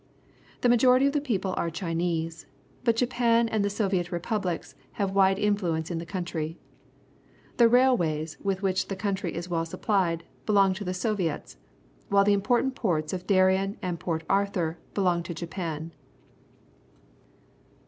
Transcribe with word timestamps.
The 0.61 0.69
majority 0.69 1.05
of 1.05 1.13
the 1.13 1.21
people 1.21 1.53
are 1.57 1.69
Chinese, 1.69 2.47
but 2.83 2.95
Japan 2.95 3.47
and 3.47 3.63
the 3.63 3.69
So\'iet 3.69 4.11
Republics 4.11 4.73
have 4.93 5.11
wide 5.13 5.37
influence 5.37 5.91
in 5.91 5.99
the 5.99 6.07
country. 6.07 6.57
The 7.57 7.67
railways, 7.69 8.35
with 8.41 8.63
which 8.63 8.87
the 8.87 8.95
country 8.95 9.35
is 9.35 9.47
well 9.47 9.63
supplied, 9.63 10.23
belong 10.47 10.73
to 10.73 10.83
the 10.83 10.95
So\dets, 10.95 11.57
while 12.09 12.23
the 12.23 12.33
important 12.33 12.73
ports 12.73 13.13
of 13.13 13.27
Dairerji, 13.27 13.77
and 13.83 13.99
Port 13.99 14.23
Art 14.27 14.55
hur 14.55 14.77
belong 14.95 15.21
to 15.21 15.35
Japan. 15.35 15.91